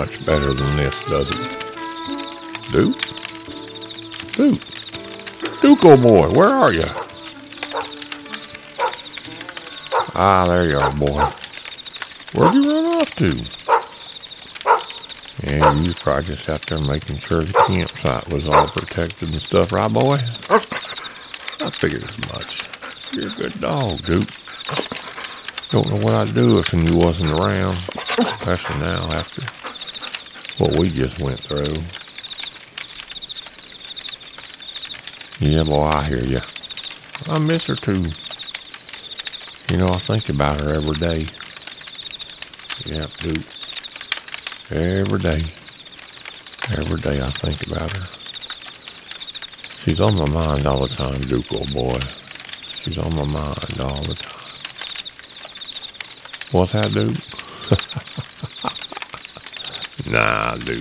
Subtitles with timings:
[0.00, 1.36] much better than this, does it?
[2.72, 2.96] Duke?
[4.32, 5.60] Duke?
[5.60, 6.88] Duke, old boy, where are you?
[10.14, 11.20] Ah, there you are, boy.
[12.32, 13.36] Where'd you run off to?
[15.46, 19.42] Yeah, you was probably just out there making sure the campsite was all protected and
[19.42, 20.16] stuff, right, boy?
[20.48, 22.62] I figured as much.
[23.14, 24.30] You're a good dog, Duke.
[25.68, 27.76] Don't know what I'd do if you wasn't around,
[28.18, 29.59] especially now after
[30.60, 31.64] what we just went through.
[35.40, 36.40] Yeah, boy, I hear you.
[37.28, 38.04] I miss her too.
[39.72, 41.24] You know, I think about her every day.
[42.84, 43.46] Yep, Duke.
[44.70, 45.40] Every day.
[46.76, 48.06] Every day I think about her.
[49.82, 51.98] She's on my mind all the time, Duke, old boy.
[52.82, 54.40] She's on my mind all the time.
[56.52, 57.16] What's that, Duke?
[60.08, 60.78] nah, Duke.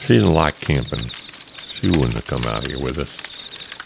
[0.00, 1.08] She didn't like camping.
[1.74, 3.24] She wouldn't have come out here with us.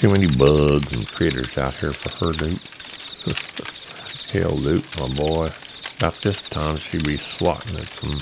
[0.00, 2.60] Too many bugs and critters out here for her, Duke.
[4.32, 5.48] Hell, Duke, my boy.
[5.98, 8.20] About this time she'd be swatting at some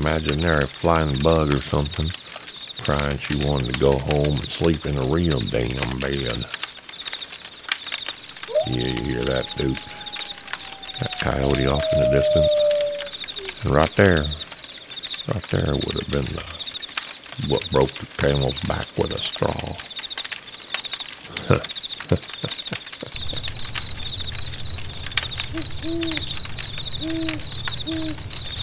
[0.00, 2.10] imaginary flying bug or something,
[2.82, 6.44] crying she wanted to go home and sleep in a real damn bed.
[8.66, 9.78] Yeah, you hear that, Duke?
[10.98, 13.64] That coyote off in the distance.
[13.64, 14.24] And right there,
[15.28, 16.44] right there would have been the,
[17.48, 19.54] what broke the camel's back with a straw.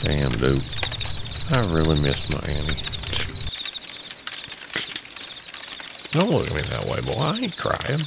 [0.03, 0.63] Damn, dude.
[1.51, 2.77] I really miss my Annie.
[6.11, 7.19] Don't look at me that way, boy.
[7.21, 8.01] I ain't crying.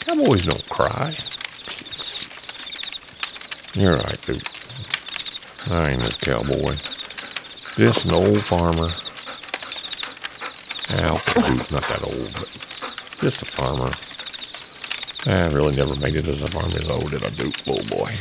[0.00, 1.14] Cowboys don't cry.
[3.74, 4.42] You're right, dude.
[5.70, 6.76] I ain't a cowboy.
[7.76, 8.88] Just an old farmer.
[10.98, 12.48] Al, dude, not that old, but
[13.20, 13.90] just a farmer.
[15.26, 17.54] I really never made it as a farmer though, did I, Duke?
[17.68, 18.12] Oh boy.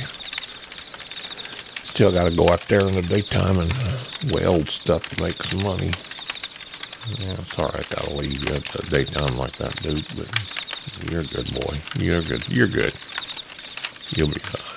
[1.88, 3.98] Still got to go out there in the daytime and uh,
[4.34, 5.92] weld stuff to make some money.
[7.20, 10.28] Yeah, sorry I got to leave you at the daytime like that, Duke, but
[11.10, 11.80] you're a good boy.
[11.98, 12.50] You're good.
[12.50, 12.94] You're good.
[14.18, 14.76] You'll be fine.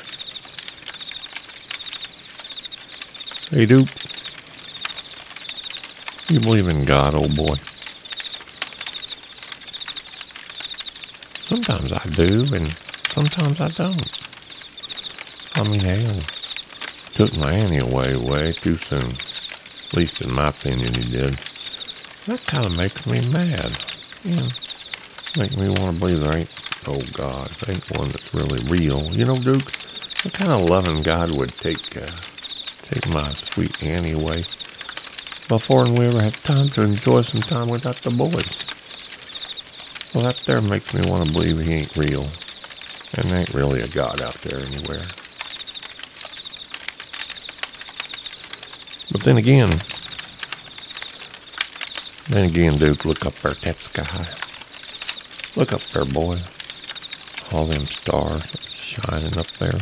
[3.58, 3.88] Hey, Duke.
[6.30, 7.54] You believe in God, old boy?
[11.48, 12.68] Sometimes I do, and
[13.08, 14.06] sometimes I don't.
[15.56, 16.20] I mean, hell,
[17.14, 19.08] took my Annie away way too soon.
[19.08, 21.32] At least in my opinion, he did.
[22.26, 23.72] That kind of makes me mad.
[24.22, 24.48] You know,
[25.38, 26.54] make me want to believe there ain't,
[26.86, 29.02] oh God, there ain't one that's really real.
[29.16, 29.64] You know, Duke,
[30.24, 32.06] what kind of loving God would take, uh,
[32.82, 34.44] take my sweet Annie away
[35.48, 38.68] before we ever had time to enjoy some time without the boys?
[40.14, 42.28] Well, that there makes me want to believe he ain't real.
[43.14, 45.06] And there ain't really a God out there anywhere.
[49.10, 49.70] But then again,
[52.28, 54.26] then again, Duke, look up there at that sky.
[55.58, 56.36] Look up there, boy.
[57.52, 59.80] All them stars shining up there.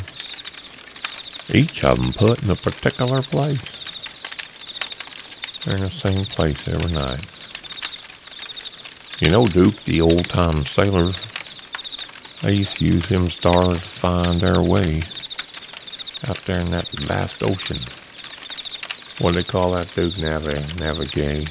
[1.52, 3.75] Each of them put in a particular place.
[5.66, 7.26] They're in the same place every night.
[9.20, 11.16] You know, Duke, the old-time sailors,
[12.42, 15.02] they used to use them stars to find their way
[16.28, 17.78] out there in that vast ocean.
[19.18, 20.12] What do they call that, Duke?
[20.14, 21.50] Navi- navigate,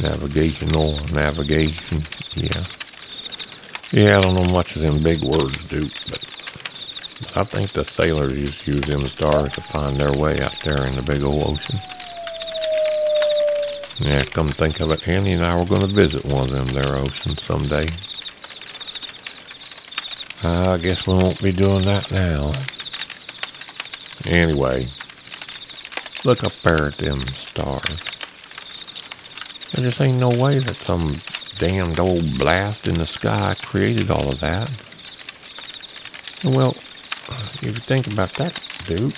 [0.00, 2.02] navigational navigation.
[2.36, 2.62] Yeah.
[3.92, 6.22] Yeah, I don't know much of them big words, Duke, but
[7.34, 10.86] I think the sailors used to use them stars to find their way out there
[10.86, 11.80] in the big old ocean.
[14.02, 16.66] Yeah, come think of it, Annie and I were going to visit one of them
[16.68, 17.84] there oceans someday.
[20.42, 22.52] I guess we won't be doing that now.
[24.24, 24.88] Anyway,
[26.24, 28.00] look up there at them stars.
[29.72, 31.16] There just ain't no way that some
[31.58, 34.70] damned old blast in the sky created all of that.
[36.42, 39.12] Well, if you think about that, dude,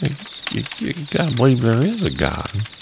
[0.00, 2.77] you, you, you gotta believe there is a God.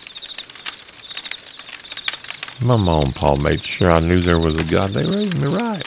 [2.62, 4.90] My mom and pa made sure I knew there was a God.
[4.90, 5.86] They raised me right.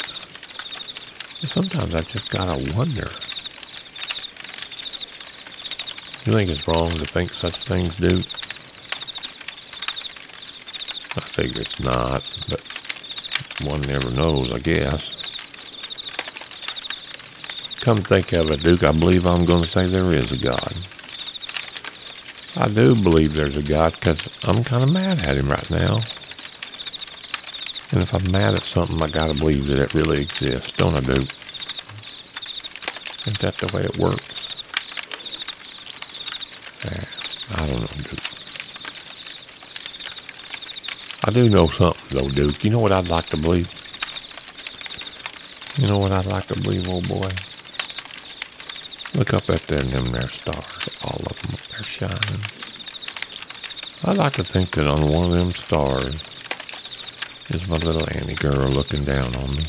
[1.45, 3.10] Sometimes I just gotta wonder.
[6.25, 8.25] You think it's wrong to think such things, Duke?
[11.18, 12.62] I figure it's not, but
[13.66, 15.19] one never knows, I guess.
[17.80, 20.74] come think of it, Duke, I believe I'm going to say there is a God.
[22.56, 26.01] I do believe there's a God because I'm kind of mad at him right now.
[27.91, 30.94] And if I'm mad at something, I got to believe that it really exists, don't
[30.94, 31.27] I, Duke?
[33.27, 34.36] Ain't that the way it works?
[37.51, 38.19] I don't know, Duke.
[41.25, 42.63] I do know something, though, Duke.
[42.63, 43.74] You know what I'd like to believe?
[45.80, 47.30] You know what I'd like to believe, old boy?
[49.18, 52.42] Look up at them, them there stars, all of them up there shining.
[54.06, 56.38] I'd like to think that on one of them stars
[57.51, 59.63] is my little Annie girl looking down on me.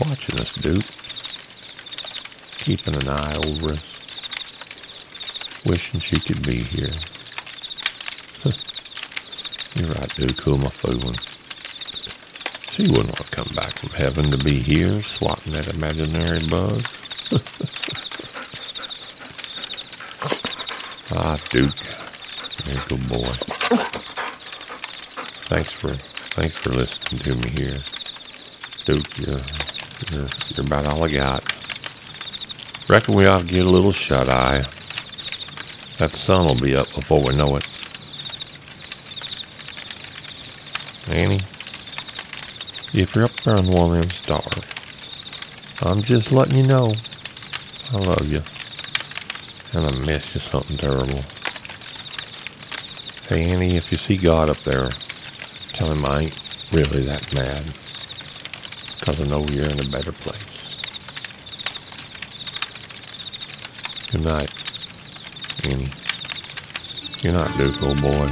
[0.00, 0.84] Watching us, Duke.
[2.58, 3.82] Keeping an eye over us.
[5.64, 6.94] Wishing she could be here.
[9.74, 10.40] You're right, Duke.
[10.40, 11.16] Who am I fooling?
[12.72, 16.82] She wouldn't want to come back from heaven to be here swatting that imaginary bug.
[21.18, 21.74] ah, Duke.
[22.88, 24.17] Good boy.
[25.48, 27.78] Thanks for thanks for listening to me here.
[28.84, 29.40] Duke, you're
[30.12, 31.42] you're you're about all I got.
[32.86, 34.60] Reckon we ought to get a little shut eye.
[35.96, 37.66] That sun will be up before we know it.
[41.08, 41.40] Annie,
[42.92, 44.64] if you're up there on one of them stars,
[45.80, 46.92] I'm just letting you know
[47.92, 48.42] I love you.
[49.72, 51.24] And I miss you something terrible.
[53.30, 54.90] Hey Annie, if you see God up there,
[55.78, 57.62] tell him I ain't really that mad.
[59.00, 60.74] Cause I know you're in a better place.
[64.10, 64.52] Good night,
[65.68, 65.88] Annie.
[67.22, 68.28] Good night, Duke, old boy.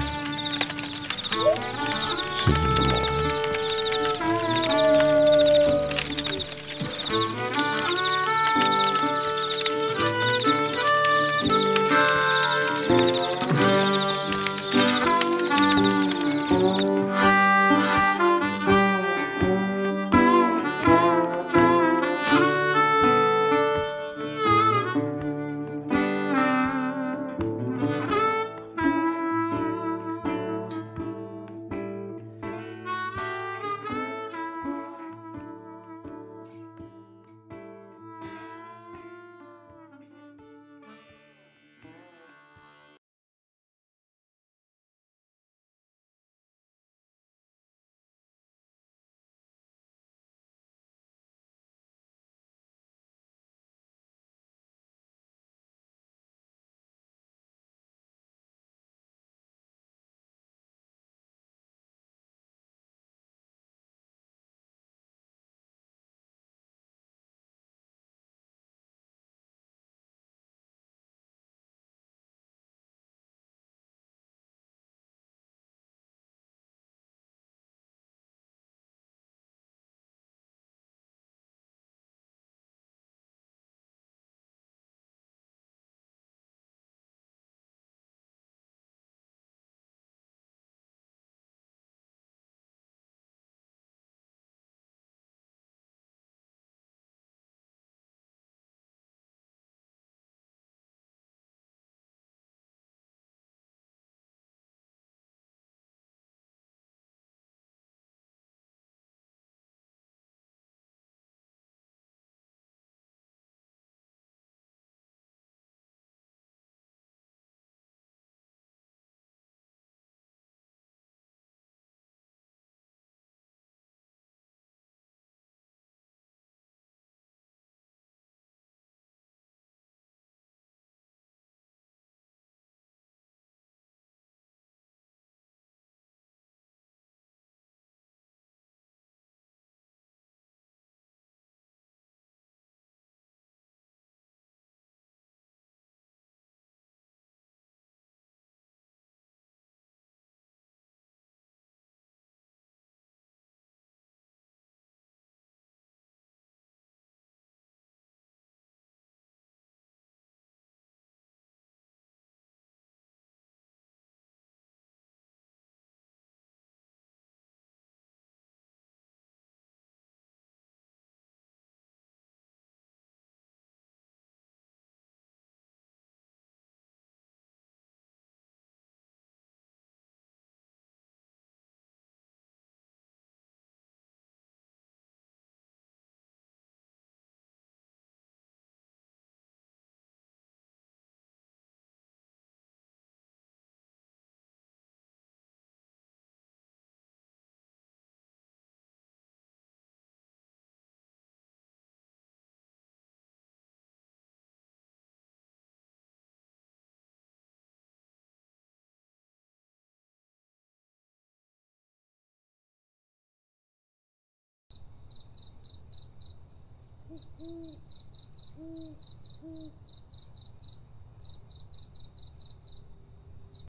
[217.41, 219.16] Mm-hmm.